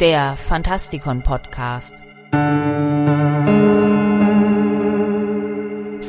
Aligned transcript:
der 0.00 0.36
Fantastikon 0.36 1.22
Podcast. 1.22 1.94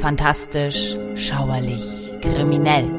Fantastisch, 0.02 0.98
schauerlich, 1.16 2.12
kriminell. 2.22 2.90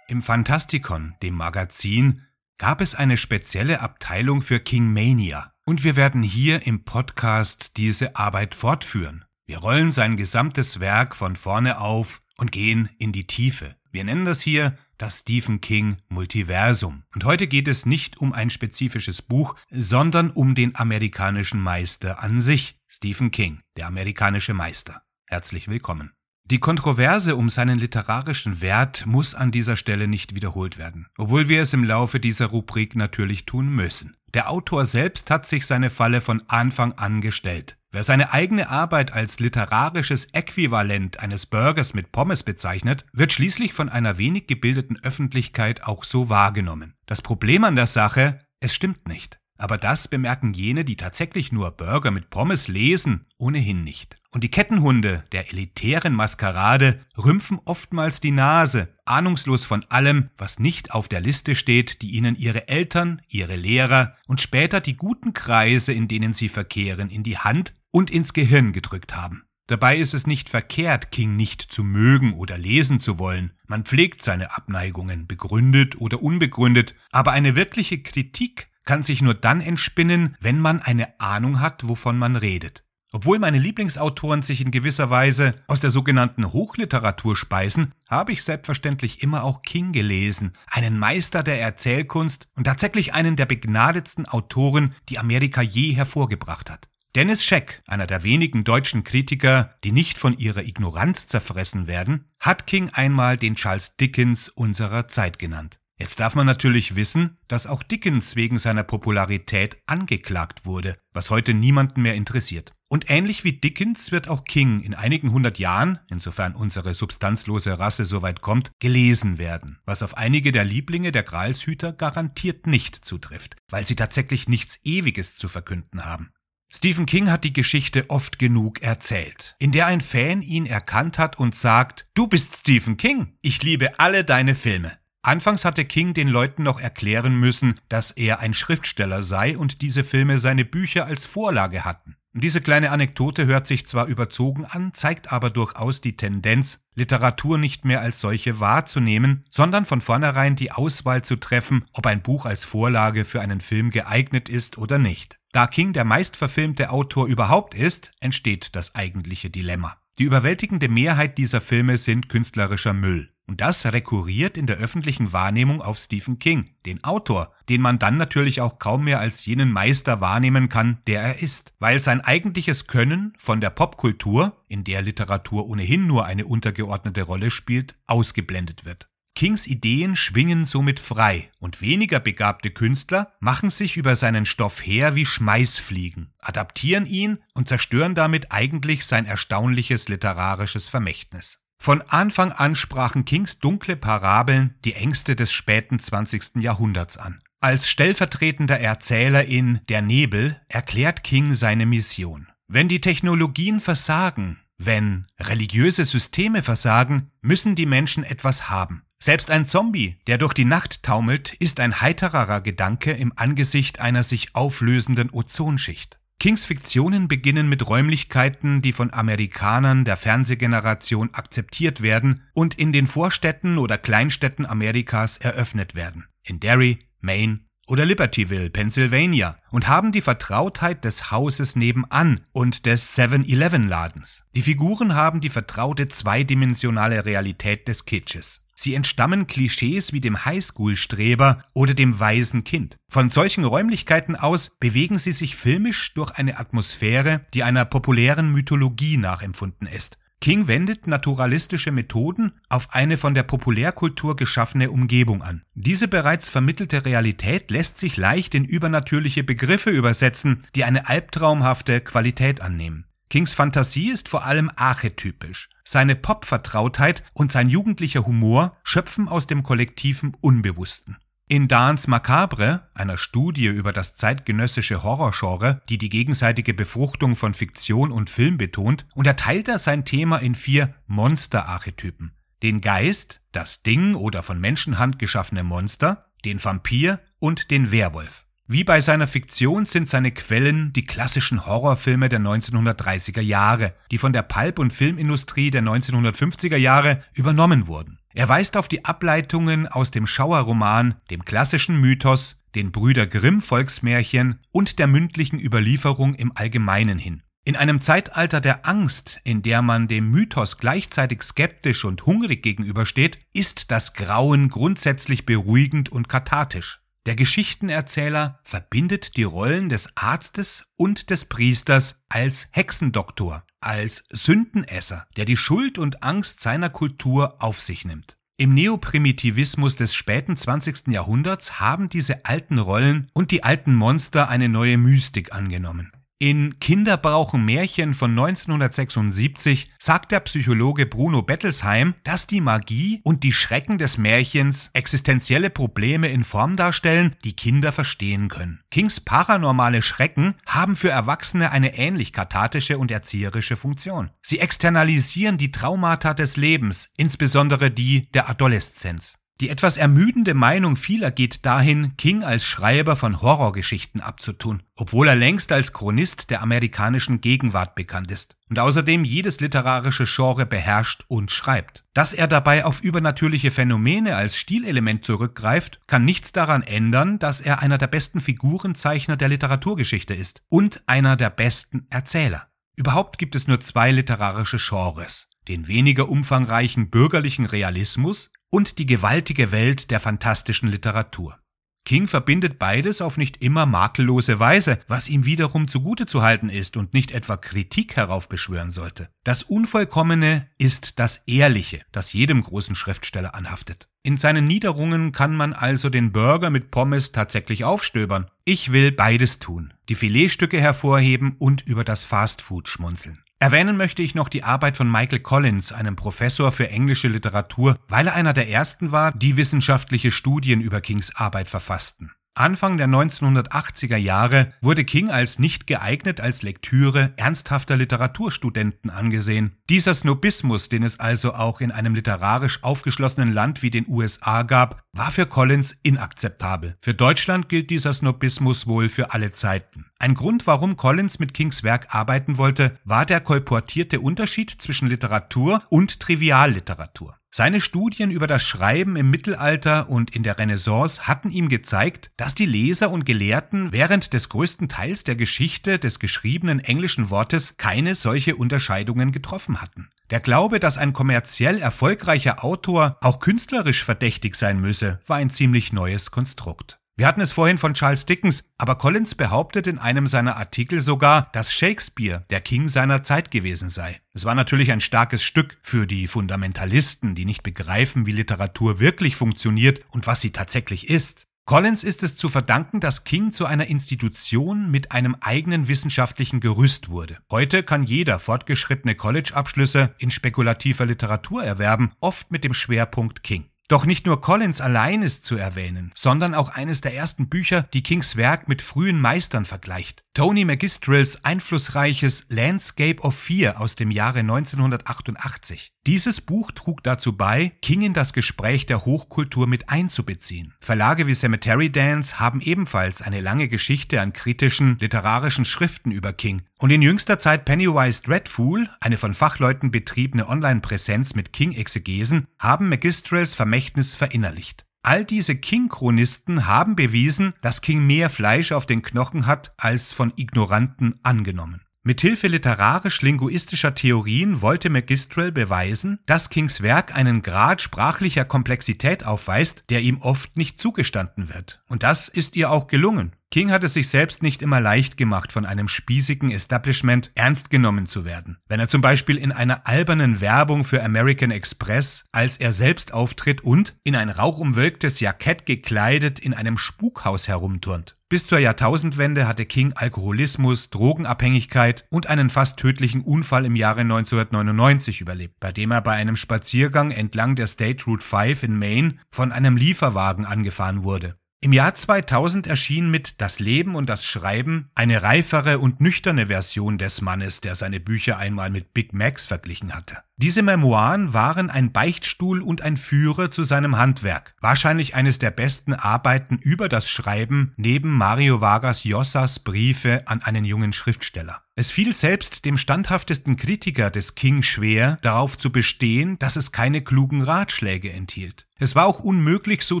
Im 0.08 0.20
Fantastikon, 0.20 1.14
dem 1.22 1.34
Magazin, 1.34 2.26
gab 2.58 2.82
es 2.82 2.94
eine 2.94 3.16
spezielle 3.16 3.80
Abteilung 3.80 4.42
für 4.42 4.60
King 4.60 4.92
Mania. 4.92 5.52
Und 5.64 5.84
wir 5.84 5.96
werden 5.96 6.22
hier 6.22 6.66
im 6.66 6.84
Podcast 6.84 7.78
diese 7.78 8.16
Arbeit 8.16 8.54
fortführen. 8.54 9.24
Wir 9.46 9.58
rollen 9.58 9.92
sein 9.92 10.18
gesamtes 10.18 10.78
Werk 10.78 11.16
von 11.16 11.36
vorne 11.36 11.80
auf 11.80 12.20
und 12.42 12.50
gehen 12.50 12.88
in 12.98 13.12
die 13.12 13.28
Tiefe. 13.28 13.76
Wir 13.92 14.02
nennen 14.02 14.24
das 14.24 14.40
hier 14.40 14.76
das 14.98 15.20
Stephen 15.20 15.60
King 15.60 15.96
Multiversum. 16.08 17.04
Und 17.14 17.24
heute 17.24 17.46
geht 17.46 17.68
es 17.68 17.86
nicht 17.86 18.20
um 18.20 18.32
ein 18.32 18.50
spezifisches 18.50 19.22
Buch, 19.22 19.54
sondern 19.70 20.32
um 20.32 20.56
den 20.56 20.74
amerikanischen 20.74 21.60
Meister 21.60 22.20
an 22.20 22.40
sich, 22.40 22.80
Stephen 22.88 23.30
King, 23.30 23.60
der 23.76 23.86
amerikanische 23.86 24.54
Meister. 24.54 25.02
Herzlich 25.26 25.68
willkommen. 25.68 26.10
Die 26.44 26.58
Kontroverse 26.58 27.36
um 27.36 27.48
seinen 27.48 27.78
literarischen 27.78 28.60
Wert 28.60 29.06
muss 29.06 29.36
an 29.36 29.52
dieser 29.52 29.76
Stelle 29.76 30.08
nicht 30.08 30.34
wiederholt 30.34 30.78
werden, 30.78 31.06
obwohl 31.16 31.48
wir 31.48 31.62
es 31.62 31.72
im 31.72 31.84
Laufe 31.84 32.18
dieser 32.18 32.46
Rubrik 32.46 32.96
natürlich 32.96 33.46
tun 33.46 33.70
müssen. 33.70 34.16
Der 34.34 34.50
Autor 34.50 34.84
selbst 34.84 35.30
hat 35.30 35.46
sich 35.46 35.64
seine 35.64 35.90
Falle 35.90 36.20
von 36.20 36.42
Anfang 36.48 36.92
an 36.94 37.20
gestellt. 37.20 37.76
Wer 37.94 38.04
seine 38.04 38.32
eigene 38.32 38.70
Arbeit 38.70 39.12
als 39.12 39.38
literarisches 39.38 40.24
Äquivalent 40.32 41.20
eines 41.20 41.44
Burgers 41.44 41.92
mit 41.92 42.10
Pommes 42.10 42.42
bezeichnet, 42.42 43.04
wird 43.12 43.32
schließlich 43.32 43.74
von 43.74 43.90
einer 43.90 44.16
wenig 44.16 44.46
gebildeten 44.46 44.98
Öffentlichkeit 45.02 45.84
auch 45.84 46.02
so 46.02 46.30
wahrgenommen. 46.30 46.94
Das 47.04 47.20
Problem 47.20 47.64
an 47.64 47.76
der 47.76 47.86
Sache, 47.86 48.38
es 48.60 48.74
stimmt 48.74 49.08
nicht. 49.08 49.40
Aber 49.58 49.76
das 49.76 50.08
bemerken 50.08 50.54
jene, 50.54 50.86
die 50.86 50.96
tatsächlich 50.96 51.52
nur 51.52 51.70
Burger 51.70 52.10
mit 52.10 52.30
Pommes 52.30 52.66
lesen, 52.66 53.26
ohnehin 53.36 53.84
nicht. 53.84 54.16
Und 54.30 54.42
die 54.42 54.50
Kettenhunde 54.50 55.24
der 55.30 55.52
elitären 55.52 56.14
Maskerade 56.14 57.04
rümpfen 57.22 57.60
oftmals 57.66 58.20
die 58.20 58.30
Nase, 58.30 58.96
ahnungslos 59.04 59.66
von 59.66 59.84
allem, 59.90 60.30
was 60.38 60.58
nicht 60.58 60.92
auf 60.92 61.06
der 61.08 61.20
Liste 61.20 61.54
steht, 61.54 62.00
die 62.00 62.12
ihnen 62.12 62.34
ihre 62.36 62.68
Eltern, 62.68 63.20
ihre 63.28 63.56
Lehrer 63.56 64.16
und 64.26 64.40
später 64.40 64.80
die 64.80 64.96
guten 64.96 65.34
Kreise, 65.34 65.92
in 65.92 66.08
denen 66.08 66.32
sie 66.32 66.48
verkehren, 66.48 67.10
in 67.10 67.22
die 67.22 67.36
Hand 67.36 67.74
und 67.92 68.10
ins 68.10 68.32
Gehirn 68.32 68.72
gedrückt 68.72 69.14
haben. 69.14 69.44
Dabei 69.68 69.96
ist 69.96 70.12
es 70.12 70.26
nicht 70.26 70.50
verkehrt, 70.50 71.12
King 71.12 71.36
nicht 71.36 71.62
zu 71.62 71.84
mögen 71.84 72.34
oder 72.34 72.58
lesen 72.58 72.98
zu 72.98 73.18
wollen. 73.18 73.52
Man 73.68 73.84
pflegt 73.84 74.22
seine 74.24 74.56
Abneigungen, 74.56 75.28
begründet 75.28 76.00
oder 76.00 76.20
unbegründet, 76.20 76.96
aber 77.12 77.30
eine 77.30 77.54
wirkliche 77.54 78.02
Kritik 78.02 78.70
kann 78.84 79.04
sich 79.04 79.22
nur 79.22 79.34
dann 79.34 79.60
entspinnen, 79.60 80.36
wenn 80.40 80.58
man 80.58 80.82
eine 80.82 81.20
Ahnung 81.20 81.60
hat, 81.60 81.86
wovon 81.86 82.18
man 82.18 82.34
redet. 82.34 82.84
Obwohl 83.14 83.38
meine 83.38 83.58
Lieblingsautoren 83.58 84.42
sich 84.42 84.62
in 84.62 84.70
gewisser 84.70 85.10
Weise 85.10 85.54
aus 85.66 85.80
der 85.80 85.90
sogenannten 85.90 86.50
Hochliteratur 86.52 87.36
speisen, 87.36 87.92
habe 88.08 88.32
ich 88.32 88.42
selbstverständlich 88.42 89.22
immer 89.22 89.44
auch 89.44 89.62
King 89.62 89.92
gelesen, 89.92 90.54
einen 90.66 90.98
Meister 90.98 91.42
der 91.42 91.60
Erzählkunst 91.60 92.48
und 92.56 92.64
tatsächlich 92.64 93.12
einen 93.12 93.36
der 93.36 93.46
begnadetsten 93.46 94.26
Autoren, 94.26 94.94
die 95.10 95.18
Amerika 95.18 95.60
je 95.60 95.92
hervorgebracht 95.92 96.70
hat. 96.70 96.88
Dennis 97.14 97.44
Scheck, 97.44 97.82
einer 97.86 98.06
der 98.06 98.22
wenigen 98.22 98.64
deutschen 98.64 99.04
Kritiker, 99.04 99.74
die 99.84 99.92
nicht 99.92 100.16
von 100.16 100.38
ihrer 100.38 100.62
Ignoranz 100.62 101.26
zerfressen 101.26 101.86
werden, 101.86 102.30
hat 102.40 102.66
King 102.66 102.88
einmal 102.88 103.36
den 103.36 103.54
Charles 103.54 103.96
Dickens 103.98 104.48
unserer 104.48 105.08
Zeit 105.08 105.38
genannt. 105.38 105.78
Jetzt 105.98 106.20
darf 106.20 106.34
man 106.34 106.46
natürlich 106.46 106.96
wissen, 106.96 107.36
dass 107.48 107.66
auch 107.66 107.82
Dickens 107.82 108.34
wegen 108.34 108.58
seiner 108.58 108.82
Popularität 108.82 109.76
angeklagt 109.84 110.64
wurde, 110.64 110.96
was 111.12 111.28
heute 111.28 111.52
niemanden 111.52 112.00
mehr 112.00 112.14
interessiert. 112.14 112.72
Und 112.88 113.10
ähnlich 113.10 113.44
wie 113.44 113.60
Dickens 113.60 114.10
wird 114.10 114.28
auch 114.28 114.44
King 114.44 114.80
in 114.80 114.94
einigen 114.94 115.32
hundert 115.32 115.58
Jahren, 115.58 115.98
insofern 116.08 116.54
unsere 116.54 116.94
substanzlose 116.94 117.78
Rasse 117.78 118.06
soweit 118.06 118.40
kommt, 118.40 118.72
gelesen 118.80 119.36
werden, 119.36 119.80
was 119.84 120.02
auf 120.02 120.16
einige 120.16 120.50
der 120.50 120.64
Lieblinge 120.64 121.12
der 121.12 121.24
Gralshüter 121.24 121.92
garantiert 121.92 122.66
nicht 122.66 122.96
zutrifft, 123.04 123.56
weil 123.68 123.84
sie 123.84 123.96
tatsächlich 123.96 124.48
nichts 124.48 124.80
Ewiges 124.82 125.36
zu 125.36 125.48
verkünden 125.48 126.06
haben. 126.06 126.30
Stephen 126.74 127.04
King 127.04 127.30
hat 127.30 127.44
die 127.44 127.52
Geschichte 127.52 128.08
oft 128.08 128.38
genug 128.38 128.80
erzählt, 128.80 129.56
in 129.58 129.72
der 129.72 129.86
ein 129.86 130.00
Fan 130.00 130.40
ihn 130.40 130.64
erkannt 130.64 131.18
hat 131.18 131.38
und 131.38 131.54
sagt, 131.54 132.08
du 132.14 132.26
bist 132.26 132.56
Stephen 132.56 132.96
King, 132.96 133.36
ich 133.42 133.62
liebe 133.62 134.00
alle 134.00 134.24
deine 134.24 134.54
Filme. 134.54 134.96
Anfangs 135.20 135.66
hatte 135.66 135.84
King 135.84 136.14
den 136.14 136.28
Leuten 136.28 136.62
noch 136.62 136.80
erklären 136.80 137.38
müssen, 137.38 137.78
dass 137.90 138.10
er 138.10 138.40
ein 138.40 138.54
Schriftsteller 138.54 139.22
sei 139.22 139.58
und 139.58 139.82
diese 139.82 140.02
Filme 140.02 140.38
seine 140.38 140.64
Bücher 140.64 141.04
als 141.04 141.26
Vorlage 141.26 141.84
hatten. 141.84 142.16
Diese 142.34 142.62
kleine 142.62 142.90
Anekdote 142.92 143.44
hört 143.44 143.66
sich 143.66 143.86
zwar 143.86 144.06
überzogen 144.06 144.64
an, 144.64 144.94
zeigt 144.94 145.32
aber 145.32 145.50
durchaus 145.50 146.00
die 146.00 146.16
Tendenz, 146.16 146.80
Literatur 146.94 147.58
nicht 147.58 147.84
mehr 147.84 148.00
als 148.00 148.20
solche 148.20 148.58
wahrzunehmen, 148.58 149.44
sondern 149.50 149.84
von 149.84 150.00
vornherein 150.00 150.56
die 150.56 150.72
Auswahl 150.72 151.22
zu 151.22 151.36
treffen, 151.36 151.84
ob 151.92 152.06
ein 152.06 152.22
Buch 152.22 152.46
als 152.46 152.64
Vorlage 152.64 153.26
für 153.26 153.42
einen 153.42 153.60
Film 153.60 153.90
geeignet 153.90 154.48
ist 154.48 154.78
oder 154.78 154.98
nicht. 154.98 155.38
Da 155.52 155.66
King 155.66 155.92
der 155.92 156.04
meistverfilmte 156.04 156.88
Autor 156.88 157.26
überhaupt 157.26 157.74
ist, 157.74 158.12
entsteht 158.20 158.74
das 158.74 158.94
eigentliche 158.94 159.50
Dilemma. 159.50 160.01
Die 160.18 160.24
überwältigende 160.24 160.88
Mehrheit 160.88 161.38
dieser 161.38 161.60
Filme 161.60 161.96
sind 161.96 162.28
künstlerischer 162.28 162.92
Müll. 162.92 163.30
Und 163.48 163.60
das 163.60 163.84
rekurriert 163.84 164.56
in 164.56 164.66
der 164.66 164.76
öffentlichen 164.76 165.32
Wahrnehmung 165.32 165.82
auf 165.82 165.98
Stephen 165.98 166.38
King, 166.38 166.70
den 166.86 167.02
Autor, 167.02 167.52
den 167.68 167.80
man 167.80 167.98
dann 167.98 168.16
natürlich 168.16 168.60
auch 168.60 168.78
kaum 168.78 169.04
mehr 169.04 169.20
als 169.20 169.44
jenen 169.44 169.72
Meister 169.72 170.20
wahrnehmen 170.20 170.68
kann, 170.68 170.98
der 171.06 171.22
er 171.22 171.42
ist, 171.42 171.74
weil 171.78 171.98
sein 171.98 172.20
eigentliches 172.20 172.86
Können 172.86 173.32
von 173.36 173.60
der 173.60 173.70
Popkultur, 173.70 174.56
in 174.68 174.84
der 174.84 175.02
Literatur 175.02 175.66
ohnehin 175.66 176.06
nur 176.06 176.24
eine 176.24 176.46
untergeordnete 176.46 177.22
Rolle 177.22 177.50
spielt, 177.50 177.96
ausgeblendet 178.06 178.84
wird. 178.84 179.11
Kings 179.34 179.66
Ideen 179.66 180.14
schwingen 180.14 180.66
somit 180.66 181.00
frei 181.00 181.50
und 181.58 181.80
weniger 181.80 182.20
begabte 182.20 182.70
Künstler 182.70 183.32
machen 183.40 183.70
sich 183.70 183.96
über 183.96 184.14
seinen 184.14 184.46
Stoff 184.46 184.84
her 184.84 185.14
wie 185.14 185.26
Schmeißfliegen, 185.26 186.32
adaptieren 186.40 187.06
ihn 187.06 187.38
und 187.54 187.68
zerstören 187.68 188.14
damit 188.14 188.52
eigentlich 188.52 189.04
sein 189.06 189.26
erstaunliches 189.26 190.08
literarisches 190.08 190.88
Vermächtnis. 190.88 191.62
Von 191.78 192.02
Anfang 192.02 192.52
an 192.52 192.76
sprachen 192.76 193.24
Kings 193.24 193.58
dunkle 193.58 193.96
Parabeln 193.96 194.76
die 194.84 194.94
Ängste 194.94 195.34
des 195.34 195.52
späten 195.52 195.98
20. 195.98 196.62
Jahrhunderts 196.62 197.16
an. 197.16 197.42
Als 197.60 197.88
stellvertretender 197.88 198.78
Erzähler 198.78 199.44
in 199.46 199.80
Der 199.88 200.02
Nebel 200.02 200.60
erklärt 200.68 201.24
King 201.24 201.54
seine 201.54 201.86
Mission. 201.86 202.46
Wenn 202.68 202.88
die 202.88 203.00
Technologien 203.00 203.80
versagen, 203.80 204.60
wenn 204.78 205.26
religiöse 205.40 206.04
Systeme 206.04 206.62
versagen, 206.62 207.30
müssen 207.40 207.74
die 207.74 207.86
Menschen 207.86 208.24
etwas 208.24 208.70
haben. 208.70 209.02
Selbst 209.22 209.52
ein 209.52 209.66
Zombie, 209.66 210.16
der 210.26 210.36
durch 210.36 210.52
die 210.52 210.64
Nacht 210.64 211.04
taumelt, 211.04 211.52
ist 211.60 211.78
ein 211.78 212.00
heitererer 212.00 212.60
Gedanke 212.60 213.12
im 213.12 213.32
Angesicht 213.36 214.00
einer 214.00 214.24
sich 214.24 214.56
auflösenden 214.56 215.30
Ozonschicht. 215.30 216.18
Kings 216.40 216.64
Fiktionen 216.64 217.28
beginnen 217.28 217.68
mit 217.68 217.86
Räumlichkeiten, 217.86 218.82
die 218.82 218.92
von 218.92 219.12
Amerikanern 219.12 220.04
der 220.04 220.16
Fernsehgeneration 220.16 221.34
akzeptiert 221.34 222.00
werden 222.00 222.42
und 222.52 222.74
in 222.80 222.92
den 222.92 223.06
Vorstädten 223.06 223.78
oder 223.78 223.96
Kleinstädten 223.96 224.66
Amerikas 224.66 225.36
eröffnet 225.36 225.94
werden. 225.94 226.26
In 226.42 226.58
Derry, 226.58 226.98
Maine 227.20 227.60
oder 227.86 228.04
Libertyville, 228.04 228.70
Pennsylvania 228.70 229.56
und 229.70 229.86
haben 229.86 230.10
die 230.10 230.20
Vertrautheit 230.20 231.04
des 231.04 231.30
Hauses 231.30 231.76
nebenan 231.76 232.40
und 232.52 232.86
des 232.86 233.16
7-Eleven-Ladens. 233.16 234.42
Die 234.56 234.62
Figuren 234.62 235.14
haben 235.14 235.40
die 235.40 235.48
vertraute 235.48 236.08
zweidimensionale 236.08 237.24
Realität 237.24 237.86
des 237.86 238.04
Kitsches. 238.04 238.62
Sie 238.82 238.94
entstammen 238.94 239.46
Klischees 239.46 240.12
wie 240.12 240.20
dem 240.20 240.44
Highschool-Streber 240.44 241.62
oder 241.72 241.94
dem 241.94 242.18
weisen 242.18 242.64
Kind. 242.64 242.98
Von 243.08 243.30
solchen 243.30 243.64
Räumlichkeiten 243.64 244.34
aus 244.34 244.70
bewegen 244.80 245.18
sie 245.18 245.30
sich 245.30 245.54
filmisch 245.54 246.14
durch 246.14 246.32
eine 246.32 246.58
Atmosphäre, 246.58 247.46
die 247.54 247.62
einer 247.62 247.84
populären 247.84 248.52
Mythologie 248.52 249.18
nachempfunden 249.18 249.86
ist. 249.86 250.18
King 250.40 250.66
wendet 250.66 251.06
naturalistische 251.06 251.92
Methoden 251.92 252.54
auf 252.68 252.92
eine 252.92 253.16
von 253.16 253.36
der 253.36 253.44
Populärkultur 253.44 254.34
geschaffene 254.34 254.90
Umgebung 254.90 255.42
an. 255.42 255.62
Diese 255.74 256.08
bereits 256.08 256.48
vermittelte 256.48 257.04
Realität 257.04 257.70
lässt 257.70 258.00
sich 258.00 258.16
leicht 258.16 258.52
in 258.56 258.64
übernatürliche 258.64 259.44
Begriffe 259.44 259.90
übersetzen, 259.90 260.64
die 260.74 260.82
eine 260.82 261.08
albtraumhafte 261.08 262.00
Qualität 262.00 262.60
annehmen. 262.60 263.04
Kings 263.32 263.54
Fantasie 263.54 264.10
ist 264.10 264.28
vor 264.28 264.44
allem 264.44 264.70
archetypisch. 264.76 265.70
Seine 265.84 266.16
Pop-Vertrautheit 266.16 267.24
und 267.32 267.50
sein 267.50 267.70
jugendlicher 267.70 268.26
Humor 268.26 268.76
schöpfen 268.82 269.26
aus 269.26 269.46
dem 269.46 269.62
kollektiven 269.62 270.36
Unbewussten. 270.42 271.16
In 271.48 271.66
Dans 271.66 272.06
Macabre, 272.08 272.90
einer 272.94 273.16
Studie 273.16 273.68
über 273.68 273.94
das 273.94 274.16
zeitgenössische 274.16 275.02
Horrorgenre, 275.02 275.80
die 275.88 275.96
die 275.96 276.10
gegenseitige 276.10 276.74
Befruchtung 276.74 277.34
von 277.34 277.54
Fiktion 277.54 278.12
und 278.12 278.28
Film 278.28 278.58
betont, 278.58 279.06
unterteilt 279.14 279.66
er 279.66 279.78
sein 279.78 280.04
Thema 280.04 280.36
in 280.36 280.54
vier 280.54 280.94
Monsterarchetypen. 281.06 282.36
Den 282.62 282.82
Geist, 282.82 283.40
das 283.50 283.82
Ding 283.82 284.14
oder 284.14 284.42
von 284.42 284.60
Menschenhand 284.60 285.18
geschaffene 285.18 285.62
Monster, 285.62 286.26
den 286.44 286.62
Vampir 286.62 287.18
und 287.38 287.70
den 287.70 287.92
Werwolf. 287.92 288.44
Wie 288.68 288.84
bei 288.84 289.00
seiner 289.00 289.26
Fiktion 289.26 289.86
sind 289.86 290.08
seine 290.08 290.30
Quellen 290.30 290.92
die 290.92 291.04
klassischen 291.04 291.66
Horrorfilme 291.66 292.28
der 292.28 292.40
1930er 292.40 293.40
Jahre, 293.40 293.94
die 294.10 294.18
von 294.18 294.32
der 294.32 294.42
Pulp- 294.42 294.78
und 294.78 294.92
Filmindustrie 294.92 295.70
der 295.70 295.82
1950er 295.82 296.76
Jahre 296.76 297.22
übernommen 297.34 297.88
wurden. 297.88 298.18
Er 298.34 298.48
weist 298.48 298.76
auf 298.76 298.88
die 298.88 299.04
Ableitungen 299.04 299.88
aus 299.88 300.10
dem 300.10 300.26
Schauerroman, 300.26 301.16
dem 301.30 301.44
klassischen 301.44 302.00
Mythos, 302.00 302.62
den 302.74 302.92
Brüder 302.92 303.26
Grimm 303.26 303.60
Volksmärchen 303.60 304.58
und 304.70 304.98
der 304.98 305.06
mündlichen 305.06 305.60
Überlieferung 305.60 306.34
im 306.34 306.52
Allgemeinen 306.54 307.18
hin. 307.18 307.42
In 307.64 307.76
einem 307.76 308.00
Zeitalter 308.00 308.60
der 308.60 308.88
Angst, 308.88 309.40
in 309.44 309.62
der 309.62 309.82
man 309.82 310.08
dem 310.08 310.30
Mythos 310.30 310.78
gleichzeitig 310.78 311.42
skeptisch 311.42 312.04
und 312.04 312.26
hungrig 312.26 312.62
gegenübersteht, 312.62 313.38
ist 313.52 313.90
das 313.90 314.14
Grauen 314.14 314.68
grundsätzlich 314.68 315.46
beruhigend 315.46 316.10
und 316.10 316.28
kathartisch. 316.28 317.01
Der 317.24 317.36
Geschichtenerzähler 317.36 318.58
verbindet 318.64 319.36
die 319.36 319.44
Rollen 319.44 319.88
des 319.88 320.08
Arztes 320.16 320.86
und 320.96 321.30
des 321.30 321.44
Priesters 321.44 322.16
als 322.28 322.66
Hexendoktor, 322.72 323.64
als 323.80 324.24
Sündenesser, 324.30 325.28
der 325.36 325.44
die 325.44 325.56
Schuld 325.56 325.98
und 325.98 326.24
Angst 326.24 326.60
seiner 326.60 326.90
Kultur 326.90 327.62
auf 327.62 327.80
sich 327.80 328.04
nimmt. 328.04 328.36
Im 328.56 328.74
Neoprimitivismus 328.74 329.94
des 329.94 330.14
späten 330.14 330.56
20. 330.56 331.08
Jahrhunderts 331.08 331.78
haben 331.78 332.08
diese 332.08 332.44
alten 332.44 332.78
Rollen 332.78 333.28
und 333.34 333.52
die 333.52 333.62
alten 333.62 333.94
Monster 333.94 334.48
eine 334.48 334.68
neue 334.68 334.98
Mystik 334.98 335.52
angenommen. 335.52 336.10
In 336.42 336.80
Kinder 336.80 337.18
brauchen 337.18 337.64
Märchen 337.64 338.14
von 338.14 338.32
1976 338.32 339.86
sagt 340.00 340.32
der 340.32 340.40
Psychologe 340.40 341.06
Bruno 341.06 341.42
Bettelsheim, 341.42 342.14
dass 342.24 342.48
die 342.48 342.60
Magie 342.60 343.20
und 343.22 343.44
die 343.44 343.52
Schrecken 343.52 343.96
des 343.96 344.18
Märchens 344.18 344.90
existenzielle 344.92 345.70
Probleme 345.70 346.26
in 346.30 346.42
Form 346.42 346.76
darstellen, 346.76 347.36
die 347.44 347.54
Kinder 347.54 347.92
verstehen 347.92 348.48
können. 348.48 348.80
Kings 348.90 349.20
paranormale 349.20 350.02
Schrecken 350.02 350.56
haben 350.66 350.96
für 350.96 351.10
Erwachsene 351.10 351.70
eine 351.70 351.96
ähnlich 351.96 352.32
kathartische 352.32 352.98
und 352.98 353.12
erzieherische 353.12 353.76
Funktion. 353.76 354.30
Sie 354.42 354.58
externalisieren 354.58 355.58
die 355.58 355.70
Traumata 355.70 356.34
des 356.34 356.56
Lebens, 356.56 357.10
insbesondere 357.16 357.92
die 357.92 358.28
der 358.32 358.50
Adoleszenz. 358.50 359.36
Die 359.62 359.68
etwas 359.68 359.96
ermüdende 359.96 360.54
Meinung 360.54 360.96
vieler 360.96 361.30
geht 361.30 361.64
dahin, 361.64 362.16
King 362.16 362.42
als 362.42 362.64
Schreiber 362.64 363.14
von 363.14 363.42
Horrorgeschichten 363.42 364.20
abzutun, 364.20 364.82
obwohl 364.96 365.28
er 365.28 365.36
längst 365.36 365.70
als 365.70 365.92
Chronist 365.92 366.50
der 366.50 366.62
amerikanischen 366.62 367.40
Gegenwart 367.40 367.94
bekannt 367.94 368.32
ist 368.32 368.56
und 368.70 368.80
außerdem 368.80 369.24
jedes 369.24 369.60
literarische 369.60 370.24
Genre 370.26 370.66
beherrscht 370.66 371.26
und 371.28 371.52
schreibt. 371.52 372.04
Dass 372.12 372.32
er 372.32 372.48
dabei 372.48 372.84
auf 372.84 373.04
übernatürliche 373.04 373.70
Phänomene 373.70 374.34
als 374.34 374.56
Stilelement 374.56 375.24
zurückgreift, 375.24 376.00
kann 376.08 376.24
nichts 376.24 376.50
daran 376.50 376.82
ändern, 376.82 377.38
dass 377.38 377.60
er 377.60 377.82
einer 377.82 377.98
der 377.98 378.08
besten 378.08 378.40
Figurenzeichner 378.40 379.36
der 379.36 379.48
Literaturgeschichte 379.48 380.34
ist 380.34 380.62
und 380.70 381.04
einer 381.06 381.36
der 381.36 381.50
besten 381.50 382.08
Erzähler. 382.10 382.66
Überhaupt 382.96 383.38
gibt 383.38 383.54
es 383.54 383.68
nur 383.68 383.80
zwei 383.80 384.10
literarische 384.10 384.78
Genres. 384.78 385.48
Den 385.68 385.86
weniger 385.86 386.28
umfangreichen 386.28 387.10
bürgerlichen 387.10 387.66
Realismus 387.66 388.50
und 388.72 388.98
die 388.98 389.06
gewaltige 389.06 389.70
Welt 389.70 390.10
der 390.10 390.18
fantastischen 390.18 390.88
Literatur. 390.88 391.58
King 392.04 392.26
verbindet 392.26 392.80
beides 392.80 393.20
auf 393.20 393.36
nicht 393.36 393.62
immer 393.62 393.86
makellose 393.86 394.58
Weise, 394.58 394.98
was 395.06 395.28
ihm 395.28 395.44
wiederum 395.44 395.86
zugute 395.86 396.26
zu 396.26 396.42
halten 396.42 396.68
ist 396.68 396.96
und 396.96 397.14
nicht 397.14 397.30
etwa 397.30 397.56
Kritik 397.56 398.16
heraufbeschwören 398.16 398.90
sollte. 398.90 399.28
Das 399.44 399.62
Unvollkommene 399.62 400.68
ist 400.78 401.20
das 401.20 401.42
Ehrliche, 401.46 402.00
das 402.10 402.32
jedem 402.32 402.64
großen 402.64 402.96
Schriftsteller 402.96 403.54
anhaftet. 403.54 404.08
In 404.24 404.36
seinen 404.36 404.66
Niederungen 404.66 405.30
kann 405.30 405.54
man 405.54 405.74
also 405.74 406.08
den 406.08 406.32
Burger 406.32 406.70
mit 406.70 406.90
Pommes 406.90 407.30
tatsächlich 407.30 407.84
aufstöbern. 407.84 408.50
Ich 408.64 408.90
will 408.90 409.12
beides 409.12 409.60
tun. 409.60 409.94
Die 410.08 410.16
Filetstücke 410.16 410.80
hervorheben 410.80 411.54
und 411.58 411.82
über 411.82 412.02
das 412.02 412.24
Fastfood 412.24 412.88
schmunzeln. 412.88 413.44
Erwähnen 413.62 413.96
möchte 413.96 414.22
ich 414.22 414.34
noch 414.34 414.48
die 414.48 414.64
Arbeit 414.64 414.96
von 414.96 415.08
Michael 415.08 415.38
Collins, 415.38 415.92
einem 415.92 416.16
Professor 416.16 416.72
für 416.72 416.90
englische 416.90 417.28
Literatur, 417.28 417.96
weil 418.08 418.26
er 418.26 418.34
einer 418.34 418.54
der 418.54 418.68
ersten 418.68 419.12
war, 419.12 419.30
die 419.30 419.56
wissenschaftliche 419.56 420.32
Studien 420.32 420.80
über 420.80 421.00
Kings 421.00 421.36
Arbeit 421.36 421.70
verfassten. 421.70 422.32
Anfang 422.54 422.98
der 422.98 423.06
1980er 423.06 424.16
Jahre 424.16 424.74
wurde 424.82 425.04
King 425.04 425.30
als 425.30 425.60
nicht 425.60 425.86
geeignet 425.86 426.40
als 426.40 426.62
Lektüre 426.62 427.32
ernsthafter 427.36 427.96
Literaturstudenten 427.96 429.10
angesehen. 429.10 429.76
Dieser 429.88 430.12
Snobismus, 430.12 430.88
den 430.88 431.04
es 431.04 431.20
also 431.20 431.54
auch 431.54 431.80
in 431.80 431.92
einem 431.92 432.16
literarisch 432.16 432.82
aufgeschlossenen 432.82 433.52
Land 433.52 433.82
wie 433.82 433.90
den 433.90 434.06
USA 434.06 434.64
gab, 434.64 435.02
war 435.12 435.30
für 435.30 435.46
Collins 435.46 435.96
inakzeptabel. 436.02 436.96
Für 437.00 437.14
Deutschland 437.14 437.68
gilt 437.68 437.90
dieser 437.90 438.12
Snobismus 438.12 438.86
wohl 438.86 439.08
für 439.08 439.32
alle 439.32 439.52
Zeiten. 439.52 440.06
Ein 440.22 440.34
Grund, 440.34 440.68
warum 440.68 440.96
Collins 440.96 441.40
mit 441.40 441.52
Kings 441.52 441.82
Werk 441.82 442.14
arbeiten 442.14 442.56
wollte, 442.56 442.96
war 443.02 443.26
der 443.26 443.40
kolportierte 443.40 444.20
Unterschied 444.20 444.70
zwischen 444.70 445.08
Literatur 445.08 445.82
und 445.88 446.20
Trivialliteratur. 446.20 447.36
Seine 447.50 447.80
Studien 447.80 448.30
über 448.30 448.46
das 448.46 448.62
Schreiben 448.62 449.16
im 449.16 449.32
Mittelalter 449.32 450.08
und 450.08 450.30
in 450.30 450.44
der 450.44 450.60
Renaissance 450.60 451.26
hatten 451.26 451.50
ihm 451.50 451.68
gezeigt, 451.68 452.30
dass 452.36 452.54
die 452.54 452.66
Leser 452.66 453.10
und 453.10 453.26
Gelehrten 453.26 453.90
während 453.90 454.32
des 454.32 454.48
größten 454.48 454.88
Teils 454.88 455.24
der 455.24 455.34
Geschichte 455.34 455.98
des 455.98 456.20
geschriebenen 456.20 456.78
englischen 456.78 457.30
Wortes 457.30 457.76
keine 457.76 458.14
solche 458.14 458.54
Unterscheidungen 458.54 459.32
getroffen 459.32 459.82
hatten. 459.82 460.08
Der 460.30 460.38
Glaube, 460.38 460.78
dass 460.78 460.98
ein 460.98 461.12
kommerziell 461.14 461.78
erfolgreicher 461.80 462.64
Autor 462.64 463.18
auch 463.22 463.40
künstlerisch 463.40 464.04
verdächtig 464.04 464.54
sein 464.54 464.80
müsse, 464.80 465.18
war 465.26 465.38
ein 465.38 465.50
ziemlich 465.50 465.92
neues 465.92 466.30
Konstrukt. 466.30 467.01
Wir 467.14 467.26
hatten 467.26 467.42
es 467.42 467.52
vorhin 467.52 467.76
von 467.76 467.92
Charles 467.92 468.24
Dickens, 468.24 468.64
aber 468.78 468.94
Collins 468.94 469.34
behauptet 469.34 469.86
in 469.86 469.98
einem 469.98 470.26
seiner 470.26 470.56
Artikel 470.56 471.02
sogar, 471.02 471.50
dass 471.52 471.70
Shakespeare 471.70 472.46
der 472.48 472.62
King 472.62 472.88
seiner 472.88 473.22
Zeit 473.22 473.50
gewesen 473.50 473.90
sei. 473.90 474.22
Es 474.32 474.46
war 474.46 474.54
natürlich 474.54 474.90
ein 474.90 475.02
starkes 475.02 475.42
Stück 475.42 475.76
für 475.82 476.06
die 476.06 476.26
Fundamentalisten, 476.26 477.34
die 477.34 477.44
nicht 477.44 477.62
begreifen, 477.62 478.24
wie 478.24 478.32
Literatur 478.32 478.98
wirklich 478.98 479.36
funktioniert 479.36 480.00
und 480.10 480.26
was 480.26 480.40
sie 480.40 480.52
tatsächlich 480.52 481.10
ist. 481.10 481.48
Collins 481.66 482.02
ist 482.02 482.22
es 482.22 482.36
zu 482.36 482.48
verdanken, 482.48 482.98
dass 482.98 483.24
King 483.24 483.52
zu 483.52 483.66
einer 483.66 483.86
Institution 483.86 484.90
mit 484.90 485.12
einem 485.12 485.36
eigenen 485.40 485.88
wissenschaftlichen 485.88 486.60
Gerüst 486.60 487.08
wurde. 487.08 487.38
Heute 487.50 487.82
kann 487.82 488.04
jeder 488.04 488.38
fortgeschrittene 488.38 489.14
College-Abschlüsse 489.14 490.14
in 490.18 490.30
spekulativer 490.30 491.06
Literatur 491.06 491.62
erwerben, 491.62 492.12
oft 492.20 492.50
mit 492.50 492.64
dem 492.64 492.74
Schwerpunkt 492.74 493.44
King. 493.44 493.66
Doch 493.92 494.06
nicht 494.06 494.24
nur 494.24 494.40
Collins 494.40 494.80
allein 494.80 495.20
ist 495.20 495.44
zu 495.44 495.58
erwähnen, 495.58 496.12
sondern 496.14 496.54
auch 496.54 496.70
eines 496.70 497.02
der 497.02 497.14
ersten 497.14 497.50
Bücher, 497.50 497.82
die 497.92 498.02
Kings 498.02 498.36
Werk 498.36 498.66
mit 498.66 498.80
frühen 498.80 499.20
Meistern 499.20 499.66
vergleicht. 499.66 500.24
Tony 500.32 500.64
Magistrals 500.64 501.44
einflussreiches 501.44 502.46
Landscape 502.48 503.20
of 503.20 503.34
Fear 503.34 503.78
aus 503.78 503.94
dem 503.94 504.10
Jahre 504.10 504.38
1988. 504.38 505.92
Dieses 506.06 506.40
Buch 506.40 506.72
trug 506.72 507.02
dazu 507.02 507.36
bei, 507.36 507.72
King 507.82 508.00
in 508.00 508.14
das 508.14 508.32
Gespräch 508.32 508.86
der 508.86 509.04
Hochkultur 509.04 509.68
mit 509.68 509.90
einzubeziehen. 509.90 510.72
Verlage 510.80 511.26
wie 511.26 511.34
Cemetery 511.34 511.92
Dance 511.92 512.40
haben 512.40 512.62
ebenfalls 512.62 513.20
eine 513.20 513.42
lange 513.42 513.68
Geschichte 513.68 514.22
an 514.22 514.32
kritischen 514.32 514.96
literarischen 515.00 515.66
Schriften 515.66 516.10
über 516.10 516.32
King. 516.32 516.62
Und 516.78 516.90
in 516.90 517.02
jüngster 517.02 517.38
Zeit 517.38 517.64
Pennywise 517.64 518.22
Dreadful, 518.22 518.88
eine 519.00 519.18
von 519.18 519.34
Fachleuten 519.34 519.92
betriebene 519.92 520.48
Online-Präsenz 520.48 521.34
mit 521.34 521.52
King-Exegesen, 521.52 522.48
haben 522.58 522.88
Magistrals 522.88 523.54
Vermächtnis 523.82 524.14
verinnerlicht. 524.14 524.86
All 525.02 525.24
diese 525.24 525.56
King-Chronisten 525.56 526.68
haben 526.68 526.94
bewiesen, 526.94 527.54
dass 527.62 527.80
King 527.80 528.06
mehr 528.06 528.30
Fleisch 528.30 528.70
auf 528.70 528.86
den 528.86 529.02
Knochen 529.02 529.46
hat, 529.46 529.74
als 529.76 530.12
von 530.12 530.32
Ignoranten 530.36 531.18
angenommen. 531.24 531.82
Mithilfe 532.04 532.46
literarisch-linguistischer 532.46 533.94
Theorien 533.96 534.60
wollte 534.60 534.88
Magistral 534.88 535.50
beweisen, 535.50 536.20
dass 536.26 536.50
Kings 536.50 536.80
Werk 536.80 537.14
einen 537.14 537.42
Grad 537.42 537.80
sprachlicher 537.80 538.44
Komplexität 538.44 539.26
aufweist, 539.26 539.84
der 539.90 540.02
ihm 540.02 540.18
oft 540.18 540.56
nicht 540.56 540.80
zugestanden 540.80 541.52
wird. 541.52 541.82
Und 541.88 542.04
das 542.04 542.28
ist 542.28 542.54
ihr 542.54 542.70
auch 542.70 542.86
gelungen. 542.86 543.32
King 543.52 543.70
hat 543.70 543.84
es 543.84 543.92
sich 543.92 544.08
selbst 544.08 544.42
nicht 544.42 544.62
immer 544.62 544.80
leicht 544.80 545.18
gemacht, 545.18 545.52
von 545.52 545.66
einem 545.66 545.86
spießigen 545.86 546.50
Establishment 546.50 547.30
ernst 547.34 547.68
genommen 547.68 548.06
zu 548.06 548.24
werden. 548.24 548.56
Wenn 548.66 548.80
er 548.80 548.88
zum 548.88 549.02
Beispiel 549.02 549.36
in 549.36 549.52
einer 549.52 549.86
albernen 549.86 550.40
Werbung 550.40 550.86
für 550.86 551.04
American 551.04 551.50
Express 551.50 552.24
als 552.32 552.56
er 552.56 552.72
selbst 552.72 553.12
auftritt 553.12 553.62
und 553.62 553.94
in 554.04 554.16
ein 554.16 554.30
rauchumwölktes 554.30 555.20
Jackett 555.20 555.66
gekleidet 555.66 556.38
in 556.38 556.54
einem 556.54 556.78
Spukhaus 556.78 557.46
herumturnt. 557.46 558.16
Bis 558.30 558.46
zur 558.46 558.58
Jahrtausendwende 558.58 559.46
hatte 559.46 559.66
King 559.66 559.92
Alkoholismus, 559.96 560.88
Drogenabhängigkeit 560.88 562.06
und 562.08 562.30
einen 562.30 562.48
fast 562.48 562.78
tödlichen 562.78 563.20
Unfall 563.20 563.66
im 563.66 563.76
Jahre 563.76 564.00
1999 564.00 565.20
überlebt, 565.20 565.60
bei 565.60 565.72
dem 565.72 565.90
er 565.90 566.00
bei 566.00 566.12
einem 566.12 566.36
Spaziergang 566.36 567.10
entlang 567.10 567.54
der 567.54 567.66
State 567.66 568.06
Route 568.06 568.24
5 568.24 568.62
in 568.62 568.78
Maine 568.78 569.16
von 569.30 569.52
einem 569.52 569.76
Lieferwagen 569.76 570.46
angefahren 570.46 571.04
wurde. 571.04 571.36
Im 571.64 571.72
Jahr 571.72 571.94
2000 571.94 572.66
erschien 572.66 573.08
mit 573.08 573.40
Das 573.40 573.60
Leben 573.60 573.94
und 573.94 574.06
das 574.10 574.26
Schreiben 574.26 574.90
eine 574.96 575.22
reifere 575.22 575.78
und 575.78 576.00
nüchterne 576.00 576.48
Version 576.48 576.98
des 576.98 577.20
Mannes, 577.20 577.60
der 577.60 577.76
seine 577.76 578.00
Bücher 578.00 578.36
einmal 578.36 578.68
mit 578.68 578.92
Big 578.92 579.12
Macs 579.12 579.46
verglichen 579.46 579.94
hatte. 579.94 580.24
Diese 580.42 580.62
Memoiren 580.62 581.32
waren 581.32 581.70
ein 581.70 581.92
Beichtstuhl 581.92 582.62
und 582.62 582.82
ein 582.82 582.96
Führer 582.96 583.52
zu 583.52 583.62
seinem 583.62 583.96
Handwerk. 583.96 584.56
Wahrscheinlich 584.60 585.14
eines 585.14 585.38
der 585.38 585.52
besten 585.52 585.94
Arbeiten 585.94 586.58
über 586.58 586.88
das 586.88 587.08
Schreiben 587.08 587.74
neben 587.76 588.10
Mario 588.10 588.60
Vargas 588.60 589.04
Llosas 589.04 589.60
Briefe 589.60 590.24
an 590.26 590.42
einen 590.42 590.64
jungen 590.64 590.92
Schriftsteller. 590.92 591.62
Es 591.76 591.92
fiel 591.92 592.12
selbst 592.12 592.64
dem 592.64 592.76
standhaftesten 592.76 593.56
Kritiker 593.56 594.10
des 594.10 594.34
King 594.34 594.64
schwer, 594.64 595.16
darauf 595.22 595.58
zu 595.58 595.70
bestehen, 595.70 596.40
dass 596.40 596.56
es 596.56 596.72
keine 596.72 597.02
klugen 597.02 597.42
Ratschläge 597.42 598.12
enthielt. 598.12 598.66
Es 598.80 598.96
war 598.96 599.06
auch 599.06 599.20
unmöglich 599.20 599.84
so 599.84 600.00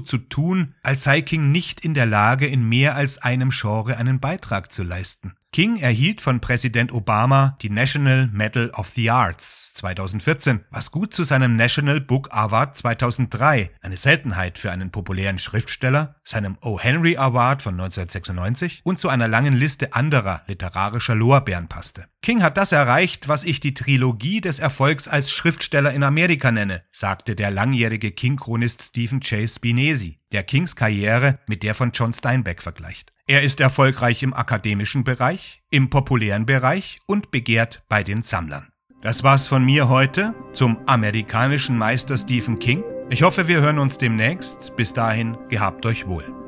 zu 0.00 0.18
tun, 0.18 0.74
als 0.82 1.04
sei 1.04 1.22
King 1.22 1.52
nicht 1.52 1.82
in 1.84 1.94
der 1.94 2.06
Lage, 2.06 2.48
in 2.48 2.68
mehr 2.68 2.96
als 2.96 3.18
einem 3.18 3.50
Genre 3.50 3.96
einen 3.96 4.18
Beitrag 4.18 4.72
zu 4.72 4.82
leisten. 4.82 5.34
King 5.54 5.76
erhielt 5.76 6.22
von 6.22 6.40
Präsident 6.40 6.92
Obama 6.94 7.58
die 7.60 7.68
National 7.68 8.30
Medal 8.32 8.70
of 8.70 8.88
the 8.94 9.10
Arts 9.10 9.74
2014, 9.74 10.64
was 10.70 10.90
gut 10.90 11.12
zu 11.12 11.24
seinem 11.24 11.56
National 11.56 12.00
Book 12.00 12.30
Award 12.32 12.74
2003, 12.78 13.70
eine 13.82 13.98
Seltenheit 13.98 14.56
für 14.56 14.70
einen 14.70 14.90
populären 14.90 15.38
Schriftsteller, 15.38 16.14
seinem 16.24 16.56
O. 16.62 16.80
Henry 16.80 17.18
Award 17.18 17.60
von 17.60 17.74
1996 17.74 18.80
und 18.82 18.98
zu 18.98 19.10
einer 19.10 19.28
langen 19.28 19.52
Liste 19.52 19.92
anderer 19.92 20.40
literarischer 20.46 21.14
Lorbeeren 21.14 21.68
passte. 21.68 22.06
King 22.22 22.42
hat 22.42 22.56
das 22.56 22.72
erreicht, 22.72 23.28
was 23.28 23.44
ich 23.44 23.60
die 23.60 23.74
Trilogie 23.74 24.40
des 24.40 24.58
Erfolgs 24.58 25.06
als 25.06 25.30
Schriftsteller 25.30 25.92
in 25.92 26.02
Amerika 26.02 26.50
nenne, 26.50 26.82
sagte 26.92 27.34
der 27.34 27.50
langjährige 27.50 28.12
King-Chronist 28.12 28.80
Stephen 28.84 29.20
Chase 29.20 29.56
Spinesi, 29.56 30.18
der 30.32 30.44
Kings 30.44 30.76
Karriere 30.76 31.40
mit 31.46 31.62
der 31.62 31.74
von 31.74 31.90
John 31.92 32.14
Steinbeck 32.14 32.62
vergleicht. 32.62 33.12
Er 33.28 33.42
ist 33.42 33.60
erfolgreich 33.60 34.22
im 34.22 34.34
akademischen 34.34 35.04
Bereich, 35.04 35.62
im 35.70 35.90
populären 35.90 36.44
Bereich 36.44 36.98
und 37.06 37.30
begehrt 37.30 37.84
bei 37.88 38.02
den 38.02 38.22
Sammlern. 38.22 38.68
Das 39.00 39.22
war's 39.22 39.48
von 39.48 39.64
mir 39.64 39.88
heute 39.88 40.34
zum 40.52 40.78
amerikanischen 40.86 41.78
Meister 41.78 42.18
Stephen 42.18 42.58
King. 42.58 42.82
Ich 43.10 43.22
hoffe, 43.22 43.48
wir 43.48 43.60
hören 43.60 43.78
uns 43.78 43.98
demnächst. 43.98 44.74
Bis 44.76 44.92
dahin, 44.92 45.36
gehabt 45.48 45.86
euch 45.86 46.06
wohl. 46.08 46.41